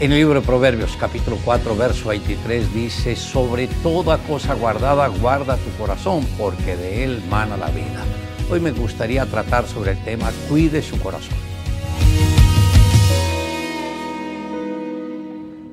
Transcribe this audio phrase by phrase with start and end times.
[0.00, 5.56] En el libro de Proverbios capítulo 4 verso 23 dice, sobre toda cosa guardada guarda
[5.56, 8.04] tu corazón, porque de él mana la vida.
[8.48, 11.36] Hoy me gustaría tratar sobre el tema cuide su corazón.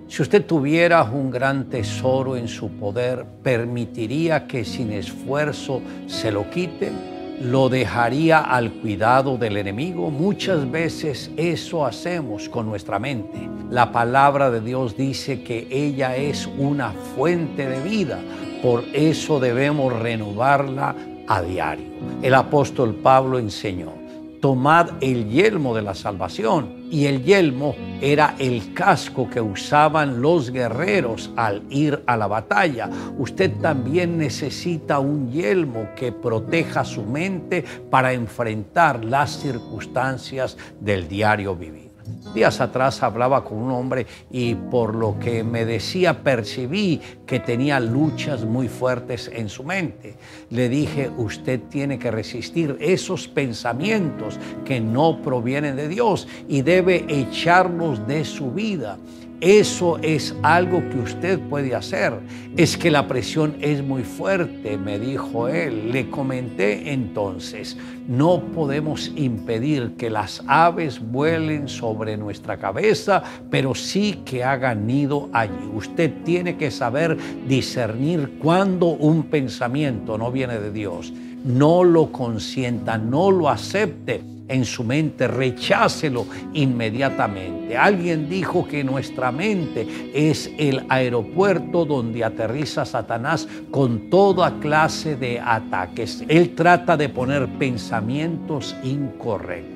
[0.08, 6.50] Si usted tuviera un gran tesoro en su poder, ¿permitiría que sin esfuerzo se lo
[6.50, 7.15] quiten?
[7.42, 10.10] Lo dejaría al cuidado del enemigo.
[10.10, 13.50] Muchas veces eso hacemos con nuestra mente.
[13.70, 18.20] La palabra de Dios dice que ella es una fuente de vida,
[18.62, 20.96] por eso debemos renovarla
[21.28, 21.88] a diario.
[22.22, 24.05] El apóstol Pablo enseñó
[24.46, 26.86] tomad el yelmo de la salvación.
[26.92, 32.88] Y el yelmo era el casco que usaban los guerreros al ir a la batalla.
[33.18, 41.56] Usted también necesita un yelmo que proteja su mente para enfrentar las circunstancias del diario
[41.56, 41.95] vivir.
[42.34, 47.80] Días atrás hablaba con un hombre y por lo que me decía percibí que tenía
[47.80, 50.16] luchas muy fuertes en su mente.
[50.50, 57.06] Le dije, usted tiene que resistir esos pensamientos que no provienen de Dios y debe
[57.08, 58.98] echarlos de su vida.
[59.42, 62.14] Eso es algo que usted puede hacer.
[62.56, 65.92] Es que la presión es muy fuerte, me dijo él.
[65.92, 67.78] Le comenté entonces,
[68.08, 75.30] no podemos impedir que las aves vuelen sobre nuestra cabeza, pero sí que hagan nido
[75.34, 75.70] allí.
[75.74, 81.14] Usted tiene que saber discernir cuando un pensamiento no viene de Dios.
[81.44, 87.78] No lo consienta, no lo acepte en su mente, rechácelo inmediatamente.
[87.78, 95.40] Alguien dijo que nuestra mente es el aeropuerto donde aterriza Satanás con toda clase de
[95.40, 96.24] ataques.
[96.28, 99.76] Él trata de poner pensamientos incorrectos.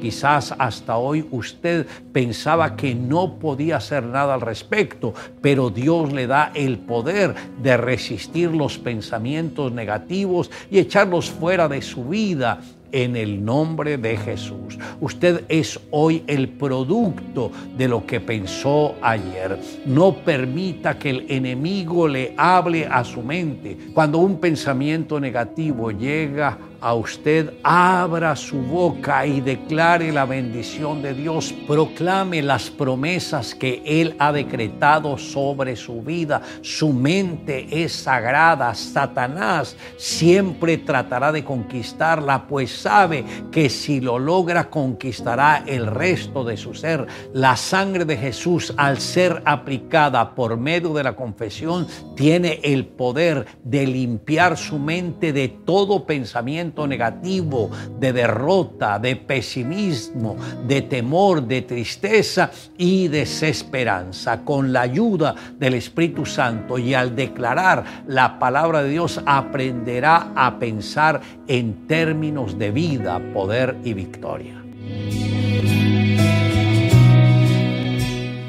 [0.00, 6.26] Quizás hasta hoy usted pensaba que no podía hacer nada al respecto, pero Dios le
[6.26, 12.60] da el poder de resistir los pensamientos negativos y echarlos fuera de su vida
[12.96, 14.78] en el nombre de Jesús.
[15.02, 19.58] Usted es hoy el producto de lo que pensó ayer.
[19.84, 23.76] No permita que el enemigo le hable a su mente.
[23.92, 31.14] Cuando un pensamiento negativo llega a usted, abra su boca y declare la bendición de
[31.14, 36.42] Dios, proclame las promesas que Él ha decretado sobre su vida.
[36.62, 38.74] Su mente es sagrada.
[38.74, 46.56] Satanás siempre tratará de conquistarla, pues sabe que si lo logra conquistará el resto de
[46.56, 47.06] su ser.
[47.32, 53.46] La sangre de Jesús, al ser aplicada por medio de la confesión, tiene el poder
[53.64, 61.62] de limpiar su mente de todo pensamiento negativo, de derrota, de pesimismo, de temor, de
[61.62, 64.44] tristeza y desesperanza.
[64.44, 70.58] Con la ayuda del Espíritu Santo y al declarar la palabra de Dios aprenderá a
[70.58, 74.62] pensar en términos de vida, poder y victoria.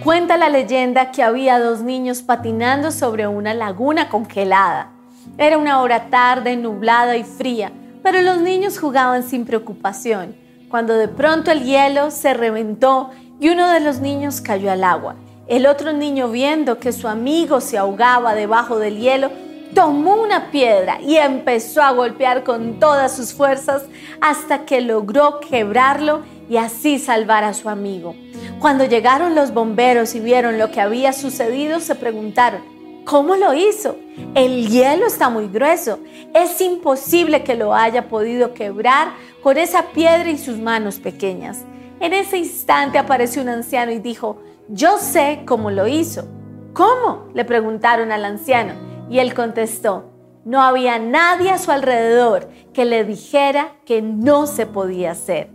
[0.04, 4.92] Cuenta la leyenda que había dos niños patinando sobre una laguna congelada.
[5.38, 7.72] Era una hora tarde, nublada y fría
[8.10, 10.34] pero los niños jugaban sin preocupación,
[10.70, 15.18] cuando de pronto el hielo se reventó y uno de los niños cayó al agua.
[15.46, 19.30] El otro niño, viendo que su amigo se ahogaba debajo del hielo,
[19.76, 23.84] tomó una piedra y empezó a golpear con todas sus fuerzas
[24.22, 28.16] hasta que logró quebrarlo y así salvar a su amigo.
[28.60, 32.62] Cuando llegaron los bomberos y vieron lo que había sucedido, se preguntaron,
[33.08, 33.96] ¿Cómo lo hizo?
[34.36, 36.00] El hielo está muy grueso.
[36.34, 41.64] Es imposible que lo haya podido quebrar con esa piedra y sus manos pequeñas.
[42.02, 46.28] En ese instante apareció un anciano y dijo, yo sé cómo lo hizo.
[46.74, 47.30] ¿Cómo?
[47.34, 48.74] le preguntaron al anciano.
[49.10, 50.12] Y él contestó,
[50.44, 55.50] no había nadie a su alrededor que le dijera que no se podía hacer.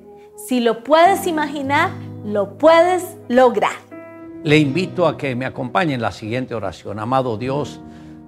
[0.49, 1.91] Si lo puedes imaginar,
[2.25, 3.92] lo puedes lograr.
[4.45, 6.99] Le invito a que me acompañe en la siguiente oración.
[6.99, 7.81] Amado Dios,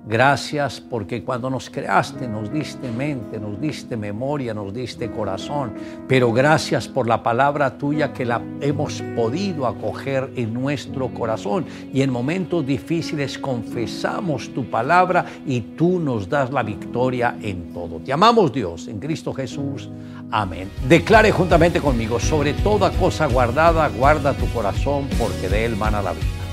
[0.06, 5.72] Gracias porque cuando nos creaste nos diste mente, nos diste memoria, nos diste corazón.
[6.06, 11.64] Pero gracias por la palabra tuya que la hemos podido acoger en nuestro corazón.
[11.92, 17.98] Y en momentos difíciles confesamos tu palabra y tú nos das la victoria en todo.
[18.00, 19.88] Te amamos Dios en Cristo Jesús.
[20.30, 20.70] Amén.
[20.86, 26.12] Declare juntamente conmigo, sobre toda cosa guardada, guarda tu corazón porque de él mana la
[26.12, 26.43] vida.